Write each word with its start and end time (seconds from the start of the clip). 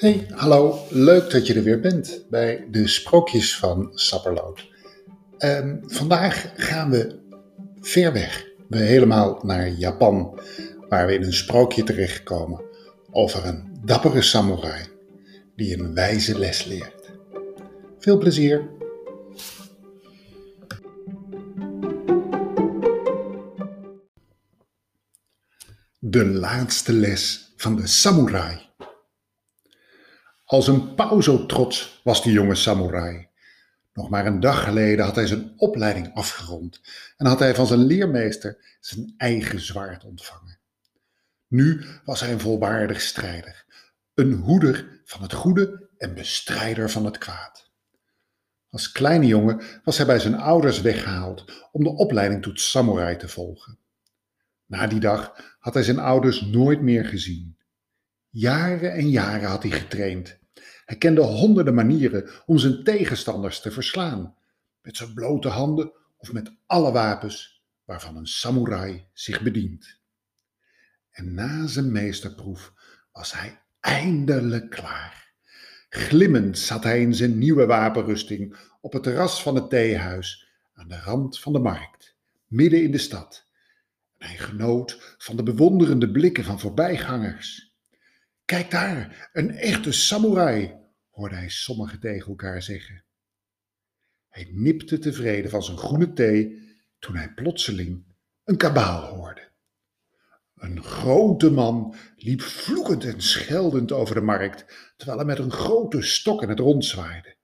Hey, 0.00 0.26
hallo, 0.34 0.86
leuk 0.90 1.30
dat 1.30 1.46
je 1.46 1.54
er 1.54 1.62
weer 1.62 1.80
bent 1.80 2.24
bij 2.30 2.66
de 2.70 2.88
sprookjes 2.88 3.56
van 3.56 3.90
Sapperloot. 3.94 4.68
Ehm, 5.38 5.76
vandaag 5.82 6.52
gaan 6.56 6.90
we 6.90 7.18
ver 7.80 8.12
weg, 8.12 8.46
we 8.68 8.78
helemaal 8.78 9.40
naar 9.42 9.68
Japan, 9.68 10.40
waar 10.88 11.06
we 11.06 11.14
in 11.14 11.22
een 11.22 11.32
sprookje 11.32 11.82
terechtkomen 11.82 12.62
over 13.10 13.46
een 13.46 13.78
dappere 13.84 14.22
samurai 14.22 14.86
die 15.56 15.78
een 15.78 15.94
wijze 15.94 16.38
les 16.38 16.64
leert. 16.64 17.12
Veel 17.98 18.18
plezier! 18.18 18.68
De 25.98 26.26
laatste 26.26 26.92
les 26.92 27.52
van 27.56 27.76
de 27.76 27.86
samurai. 27.86 28.69
Als 30.50 30.66
een 30.66 30.94
pauw 30.94 31.46
trots 31.46 32.00
was 32.04 32.22
die 32.22 32.32
jonge 32.32 32.54
samurai. 32.54 33.28
Nog 33.92 34.08
maar 34.08 34.26
een 34.26 34.40
dag 34.40 34.64
geleden 34.64 35.04
had 35.04 35.14
hij 35.14 35.26
zijn 35.26 35.52
opleiding 35.56 36.14
afgerond 36.14 36.80
en 37.16 37.26
had 37.26 37.38
hij 37.38 37.54
van 37.54 37.66
zijn 37.66 37.80
leermeester 37.80 38.76
zijn 38.80 39.14
eigen 39.16 39.60
zwaard 39.60 40.04
ontvangen. 40.04 40.58
Nu 41.46 41.84
was 42.04 42.20
hij 42.20 42.32
een 42.32 42.40
volwaardig 42.40 43.00
strijder, 43.00 43.64
een 44.14 44.32
hoeder 44.32 45.00
van 45.04 45.22
het 45.22 45.32
goede 45.32 45.88
en 45.98 46.14
bestrijder 46.14 46.90
van 46.90 47.04
het 47.04 47.18
kwaad. 47.18 47.70
Als 48.70 48.92
kleine 48.92 49.26
jongen 49.26 49.62
was 49.84 49.96
hij 49.96 50.06
bij 50.06 50.18
zijn 50.18 50.38
ouders 50.38 50.80
weggehaald 50.80 51.68
om 51.72 51.84
de 51.84 51.90
opleiding 51.90 52.42
tot 52.42 52.60
samurai 52.60 53.16
te 53.16 53.28
volgen. 53.28 53.78
Na 54.66 54.86
die 54.86 55.00
dag 55.00 55.56
had 55.58 55.74
hij 55.74 55.82
zijn 55.82 55.98
ouders 55.98 56.40
nooit 56.40 56.80
meer 56.80 57.04
gezien. 57.04 57.56
Jaren 58.30 58.92
en 58.92 59.10
jaren 59.10 59.48
had 59.48 59.62
hij 59.62 59.72
getraind 59.72 60.38
hij 60.90 60.98
kende 60.98 61.20
honderden 61.20 61.74
manieren 61.74 62.28
om 62.46 62.58
zijn 62.58 62.84
tegenstanders 62.84 63.60
te 63.60 63.70
verslaan, 63.70 64.34
met 64.82 64.96
zijn 64.96 65.14
blote 65.14 65.48
handen 65.48 65.92
of 66.16 66.32
met 66.32 66.52
alle 66.66 66.92
wapens 66.92 67.62
waarvan 67.84 68.16
een 68.16 68.26
samurai 68.26 69.06
zich 69.12 69.42
bedient. 69.42 69.98
En 71.10 71.34
na 71.34 71.66
zijn 71.66 71.92
meesterproef 71.92 72.72
was 73.12 73.32
hij 73.32 73.60
eindelijk 73.80 74.70
klaar. 74.70 75.32
Glimmend 75.88 76.58
zat 76.58 76.84
hij 76.84 77.00
in 77.00 77.14
zijn 77.14 77.38
nieuwe 77.38 77.66
wapenrusting 77.66 78.56
op 78.80 78.92
het 78.92 79.02
terras 79.02 79.42
van 79.42 79.54
het 79.54 79.70
theehuis 79.70 80.48
aan 80.74 80.88
de 80.88 81.00
rand 81.00 81.40
van 81.40 81.52
de 81.52 81.58
markt, 81.58 82.16
midden 82.46 82.82
in 82.82 82.90
de 82.90 82.98
stad. 82.98 83.46
En 84.18 84.26
hij 84.26 84.38
genoot 84.38 85.16
van 85.18 85.36
de 85.36 85.42
bewonderende 85.42 86.10
blikken 86.10 86.44
van 86.44 86.60
voorbijgangers. 86.60 87.74
Kijk 88.44 88.70
daar, 88.70 89.30
een 89.32 89.50
echte 89.50 89.92
samurai, 89.92 90.79
hoorde 91.20 91.34
hij 91.36 91.48
sommigen 91.48 92.00
tegen 92.00 92.28
elkaar 92.28 92.62
zeggen. 92.62 93.04
Hij 94.28 94.48
nipte 94.52 94.98
tevreden 94.98 95.50
van 95.50 95.62
zijn 95.62 95.78
groene 95.78 96.12
thee 96.12 96.68
toen 96.98 97.16
hij 97.16 97.32
plotseling 97.34 98.04
een 98.44 98.56
kabaal 98.56 99.14
hoorde. 99.14 99.48
Een 100.56 100.82
grote 100.82 101.50
man 101.50 101.94
liep 102.16 102.40
vloekend 102.40 103.04
en 103.04 103.20
scheldend 103.20 103.92
over 103.92 104.14
de 104.14 104.20
markt, 104.20 104.92
terwijl 104.96 105.18
hij 105.18 105.26
met 105.26 105.38
een 105.38 105.52
grote 105.52 106.02
stok 106.02 106.42
in 106.42 106.48
het 106.48 106.58
rond 106.58 106.84
zwaaide. 106.84 107.36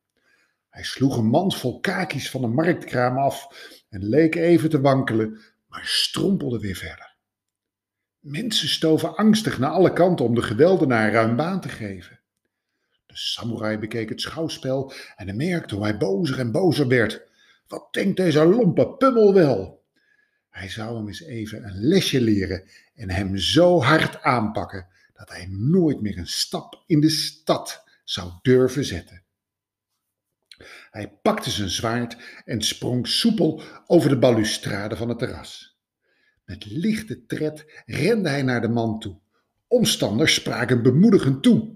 Hij 0.69 0.85
sloeg 0.85 1.17
een 1.17 1.29
mand 1.29 1.57
vol 1.57 1.81
kakies 1.81 2.31
van 2.31 2.41
de 2.41 2.47
marktkraam 2.47 3.19
af 3.19 3.49
en 3.89 4.05
leek 4.05 4.35
even 4.35 4.71
te 4.71 4.81
wankelen, 4.81 5.41
maar 5.67 5.87
strompelde 5.87 6.59
weer 6.59 6.77
verder. 6.77 7.17
Mensen 8.19 8.69
stoven 8.69 9.17
angstig 9.17 9.59
naar 9.59 9.71
alle 9.71 9.93
kanten 9.93 10.25
om 10.25 10.35
de 10.35 10.43
geweldenaar 10.43 11.13
ruim 11.13 11.37
baan 11.37 11.61
te 11.61 11.69
geven. 11.69 12.21
Samurai 13.19 13.79
bekeek 13.79 14.09
het 14.09 14.21
schouwspel 14.21 14.93
en 15.17 15.37
merkte 15.37 15.75
hoe 15.75 15.85
hij 15.85 15.97
bozer 15.97 16.39
en 16.39 16.53
bozer 16.53 16.89
werd. 16.89 17.23
Wat 17.67 17.89
denkt 17.91 18.17
deze 18.17 18.45
lompe 18.45 18.89
pummel 18.89 19.35
wel? 19.35 19.85
Hij 20.51 20.69
zou 20.69 20.97
hem 20.97 21.07
eens 21.07 21.23
even 21.23 21.65
een 21.65 21.79
lesje 21.79 22.21
leren 22.21 22.69
en 22.95 23.11
hem 23.11 23.37
zo 23.37 23.83
hard 23.83 24.23
aanpakken 24.23 24.87
dat 25.13 25.29
hij 25.29 25.47
nooit 25.51 26.01
meer 26.01 26.19
een 26.19 26.27
stap 26.27 26.83
in 26.87 27.01
de 27.01 27.09
stad 27.09 27.85
zou 28.05 28.33
durven 28.43 28.85
zetten. 28.85 29.23
Hij 30.91 31.19
pakte 31.23 31.51
zijn 31.51 31.71
zwaard 31.71 32.17
en 32.45 32.63
sprong 32.63 33.09
soepel 33.09 33.63
over 33.87 34.09
de 34.09 34.19
balustrade 34.19 34.97
van 34.97 35.09
het 35.09 35.19
terras. 35.19 35.79
Met 36.45 36.65
lichte 36.67 37.27
tred 37.27 37.83
rende 37.87 38.29
hij 38.29 38.43
naar 38.43 38.61
de 38.61 38.69
man 38.69 39.01
toe. 39.01 39.19
Omstanders 39.67 40.35
spraken 40.35 40.83
bemoedigend 40.83 41.43
toe 41.43 41.75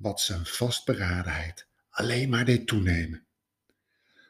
wat 0.00 0.20
zijn 0.20 0.46
vastberadenheid 0.46 1.66
alleen 1.90 2.28
maar 2.28 2.44
deed 2.44 2.66
toenemen. 2.66 3.24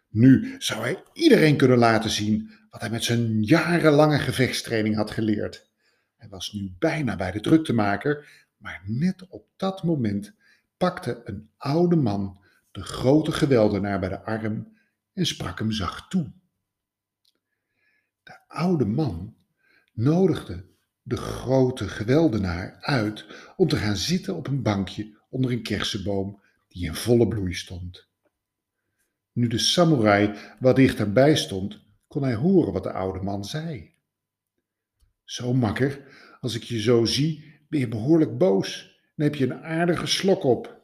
Nu 0.09 0.55
zou 0.59 0.81
hij 0.81 1.03
iedereen 1.13 1.57
kunnen 1.57 1.79
laten 1.79 2.11
zien 2.11 2.51
wat 2.71 2.81
hij 2.81 2.91
met 2.91 3.05
zijn 3.05 3.43
jarenlange 3.43 4.19
gevechtstraining 4.19 4.97
had 4.97 5.11
geleerd. 5.11 5.69
Hij 6.17 6.29
was 6.29 6.53
nu 6.53 6.75
bijna 6.79 7.17
bij 7.17 7.31
de 7.31 7.41
druktemaker, 7.41 8.29
maar 8.57 8.83
net 8.85 9.29
op 9.29 9.47
dat 9.57 9.83
moment 9.83 10.33
pakte 10.77 11.21
een 11.25 11.51
oude 11.57 11.97
man 11.97 12.41
de 12.71 12.83
grote 12.83 13.33
geweldenaar 13.33 14.01
bij 14.01 14.09
de 14.09 14.23
arm 14.23 14.77
en 15.13 15.27
sprak 15.27 15.59
hem 15.59 15.73
zacht 15.73 16.11
toe. 16.11 16.33
De 18.23 18.39
oude 18.47 18.85
man 18.85 19.37
nodigde 19.93 20.67
de 21.03 21.17
grote 21.17 21.89
geweldenaar 21.89 22.77
uit 22.81 23.27
om 23.57 23.69
te 23.69 23.77
gaan 23.77 23.97
zitten 23.97 24.37
op 24.37 24.47
een 24.47 24.63
bankje 24.63 25.20
onder 25.31 25.51
een 25.51 25.63
kersenboom 25.63 26.43
die 26.69 26.87
in 26.87 26.95
volle 26.95 27.29
bloei 27.29 27.55
stond. 27.55 28.09
Nu 29.33 29.47
de 29.47 29.59
samurai 29.59 30.35
wat 30.59 30.77
dichterbij 30.77 31.37
stond, 31.37 31.81
kon 32.07 32.23
hij 32.23 32.35
horen 32.35 32.73
wat 32.73 32.83
de 32.83 32.93
oude 32.93 33.23
man 33.23 33.45
zei. 33.45 33.95
Zo 35.25 35.55
makker, 35.55 36.05
als 36.41 36.55
ik 36.55 36.63
je 36.63 36.81
zo 36.81 37.05
zie, 37.05 37.61
ben 37.69 37.81
je 37.81 37.89
behoorlijk 37.89 38.39
boos 38.39 38.99
en 39.17 39.25
heb 39.25 39.35
je 39.35 39.45
een 39.45 39.63
aardige 39.63 40.07
slok 40.07 40.45
op. 40.45 40.81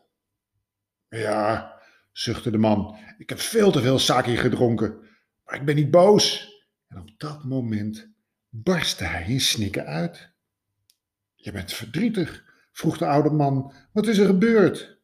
Ja, 1.09 1.81
zuchtte 2.13 2.51
de 2.51 2.59
man, 2.59 2.99
ik 3.19 3.29
heb 3.29 3.39
veel 3.39 3.73
te 3.73 3.81
veel 3.81 3.99
sake 3.99 4.37
gedronken, 4.37 4.99
maar 5.45 5.55
ik 5.55 5.65
ben 5.65 5.75
niet 5.75 5.91
boos. 5.91 6.55
En 6.89 6.99
op 6.99 7.11
dat 7.17 7.45
moment 7.45 8.09
barstte 8.49 9.05
hij 9.05 9.25
in 9.27 9.41
snikken 9.41 9.87
uit. 9.87 10.31
Je 11.35 11.53
bent 11.53 11.73
verdrietig, 11.73 12.45
vroeg 12.77 12.99
de 12.99 13.07
oude 13.07 13.31
man. 13.31 13.73
Wat 13.93 14.07
is 14.07 14.19
er 14.19 14.27
gebeurd? 14.27 14.99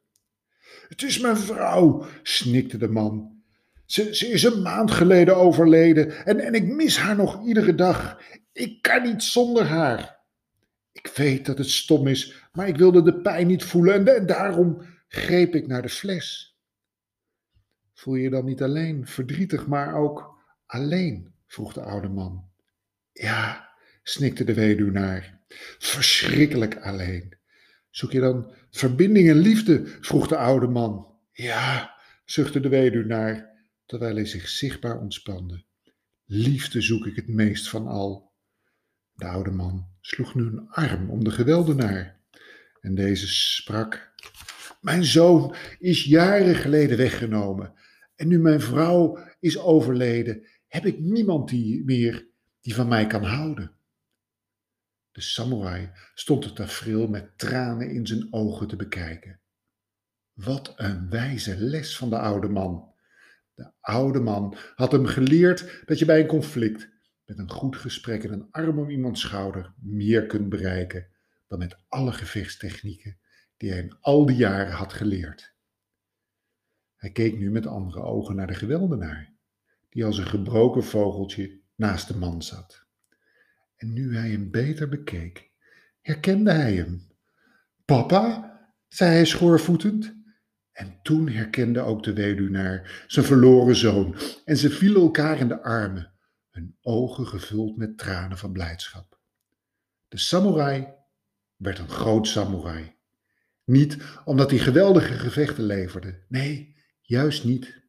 Het 0.88 1.02
is 1.02 1.18
mijn 1.18 1.36
vrouw, 1.36 2.06
snikte 2.22 2.76
de 2.76 2.88
man. 2.88 3.42
Ze, 3.86 4.14
ze 4.14 4.26
is 4.26 4.42
een 4.42 4.62
maand 4.62 4.90
geleden 4.90 5.36
overleden 5.36 6.26
en, 6.26 6.40
en 6.40 6.54
ik 6.54 6.66
mis 6.66 6.98
haar 6.98 7.16
nog 7.16 7.46
iedere 7.46 7.74
dag. 7.74 8.20
Ik 8.52 8.82
kan 8.82 9.02
niet 9.02 9.22
zonder 9.22 9.64
haar. 9.64 10.20
Ik 10.92 11.06
weet 11.06 11.46
dat 11.46 11.58
het 11.58 11.70
stom 11.70 12.06
is, 12.06 12.48
maar 12.52 12.68
ik 12.68 12.76
wilde 12.76 13.02
de 13.02 13.20
pijn 13.20 13.46
niet 13.46 13.64
voelen 13.64 13.94
en, 13.94 14.16
en 14.16 14.26
daarom 14.26 14.82
greep 15.08 15.54
ik 15.54 15.66
naar 15.66 15.82
de 15.82 15.88
fles. 15.88 16.56
Voel 17.94 18.14
je 18.14 18.30
dan 18.30 18.44
niet 18.44 18.62
alleen 18.62 19.06
verdrietig, 19.06 19.66
maar 19.66 19.94
ook 19.94 20.38
alleen? 20.66 21.34
vroeg 21.46 21.72
de 21.72 21.82
oude 21.82 22.08
man. 22.08 22.50
Ja, 23.12 23.68
snikte 24.02 24.44
de 24.44 24.54
weduwnaar. 24.54 25.40
Verschrikkelijk 25.78 26.76
alleen. 26.76 27.40
Zoek 27.92 28.12
je 28.12 28.20
dan 28.20 28.50
verbinding 28.70 29.28
en 29.28 29.36
liefde? 29.36 29.86
vroeg 30.00 30.28
de 30.28 30.36
oude 30.36 30.66
man. 30.66 31.16
Ja, 31.32 31.94
zuchtte 32.24 32.60
de 32.60 32.68
weduwnaar, 32.68 33.66
terwijl 33.86 34.14
hij 34.14 34.26
zich 34.26 34.48
zichtbaar 34.48 35.00
ontspande. 35.00 35.64
Liefde 36.24 36.80
zoek 36.80 37.06
ik 37.06 37.16
het 37.16 37.28
meest 37.28 37.68
van 37.68 37.86
al. 37.86 38.32
De 39.12 39.26
oude 39.26 39.50
man 39.50 39.86
sloeg 40.00 40.34
nu 40.34 40.42
een 40.42 40.68
arm 40.68 41.10
om 41.10 41.24
de 41.24 41.30
geweldenaar. 41.30 42.20
En 42.80 42.94
deze 42.94 43.28
sprak: 43.28 44.12
Mijn 44.80 45.04
zoon 45.04 45.54
is 45.78 46.04
jaren 46.04 46.54
geleden 46.54 46.96
weggenomen. 46.96 47.74
En 48.14 48.28
nu 48.28 48.38
mijn 48.38 48.60
vrouw 48.60 49.18
is 49.40 49.58
overleden, 49.58 50.46
heb 50.66 50.86
ik 50.86 50.98
niemand 50.98 51.48
die 51.48 51.84
meer 51.84 52.26
die 52.60 52.74
van 52.74 52.88
mij 52.88 53.06
kan 53.06 53.24
houden. 53.24 53.72
De 55.12 55.20
samurai 55.20 55.90
stond 56.14 56.44
het 56.44 56.56
tafereel 56.56 57.08
met 57.08 57.38
tranen 57.38 57.90
in 57.90 58.06
zijn 58.06 58.32
ogen 58.32 58.68
te 58.68 58.76
bekijken. 58.76 59.40
Wat 60.32 60.72
een 60.76 61.10
wijze 61.10 61.56
les 61.56 61.96
van 61.96 62.10
de 62.10 62.18
oude 62.18 62.48
man. 62.48 62.94
De 63.54 63.72
oude 63.80 64.20
man 64.20 64.56
had 64.74 64.92
hem 64.92 65.06
geleerd 65.06 65.82
dat 65.86 65.98
je 65.98 66.04
bij 66.04 66.20
een 66.20 66.26
conflict 66.26 66.88
met 67.24 67.38
een 67.38 67.50
goed 67.50 67.76
gesprek 67.76 68.24
en 68.24 68.32
een 68.32 68.50
arm 68.50 68.78
om 68.78 68.90
iemands 68.90 69.20
schouder 69.20 69.74
meer 69.80 70.26
kunt 70.26 70.48
bereiken 70.48 71.06
dan 71.46 71.58
met 71.58 71.76
alle 71.88 72.12
gevechtstechnieken 72.12 73.18
die 73.56 73.70
hij 73.70 73.78
in 73.78 73.96
al 74.00 74.26
die 74.26 74.36
jaren 74.36 74.72
had 74.72 74.92
geleerd. 74.92 75.54
Hij 76.96 77.10
keek 77.10 77.38
nu 77.38 77.50
met 77.50 77.66
andere 77.66 78.00
ogen 78.00 78.36
naar 78.36 78.46
de 78.46 78.54
geweldenaar, 78.54 79.34
die 79.88 80.04
als 80.04 80.18
een 80.18 80.26
gebroken 80.26 80.84
vogeltje 80.84 81.60
naast 81.74 82.08
de 82.08 82.16
man 82.16 82.42
zat. 82.42 82.86
En 83.82 83.92
nu 83.92 84.16
hij 84.16 84.30
hem 84.30 84.50
beter 84.50 84.88
bekeek, 84.88 85.50
herkende 86.00 86.50
hij 86.50 86.74
hem. 86.74 87.08
Papa, 87.84 88.56
zei 88.88 89.10
hij 89.10 89.24
schoorvoetend. 89.24 90.14
En 90.72 90.98
toen 91.02 91.28
herkende 91.28 91.80
ook 91.80 92.02
de 92.02 92.12
weduwnaar 92.12 93.04
zijn 93.06 93.26
verloren 93.26 93.76
zoon 93.76 94.16
en 94.44 94.56
ze 94.56 94.70
vielen 94.70 95.00
elkaar 95.02 95.38
in 95.38 95.48
de 95.48 95.62
armen, 95.62 96.12
hun 96.50 96.76
ogen 96.80 97.26
gevuld 97.26 97.76
met 97.76 97.98
tranen 97.98 98.38
van 98.38 98.52
blijdschap. 98.52 99.18
De 100.08 100.18
samurai 100.18 100.88
werd 101.56 101.78
een 101.78 101.88
groot 101.88 102.28
samurai. 102.28 102.94
Niet 103.64 103.96
omdat 104.24 104.50
hij 104.50 104.58
geweldige 104.58 105.12
gevechten 105.12 105.64
leverde, 105.64 106.24
nee, 106.28 106.76
juist 107.00 107.44
niet. 107.44 107.82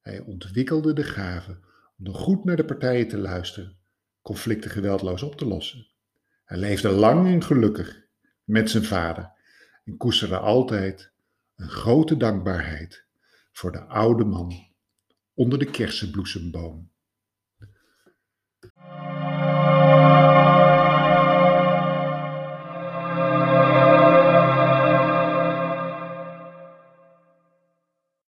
Hij 0.00 0.20
ontwikkelde 0.20 0.92
de 0.92 1.04
gave 1.04 1.58
om 1.98 2.14
goed 2.14 2.44
naar 2.44 2.56
de 2.56 2.64
partijen 2.64 3.08
te 3.08 3.18
luisteren, 3.18 3.81
conflicten 4.22 4.70
geweldloos 4.70 5.22
op 5.22 5.36
te 5.36 5.46
lossen. 5.46 5.86
Hij 6.44 6.58
leefde 6.58 6.88
lang 6.88 7.26
en 7.26 7.42
gelukkig 7.42 8.06
met 8.44 8.70
zijn 8.70 8.84
vader 8.84 9.32
en 9.84 9.96
koesterde 9.96 10.38
altijd 10.38 11.12
een 11.56 11.68
grote 11.68 12.16
dankbaarheid 12.16 13.04
voor 13.52 13.72
de 13.72 13.80
oude 13.80 14.24
man 14.24 14.70
onder 15.34 15.58
de 15.58 15.70
kersenbloesemboom. 15.70 16.91